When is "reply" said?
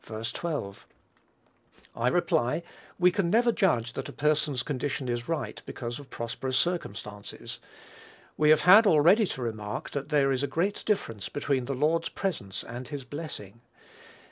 2.07-2.63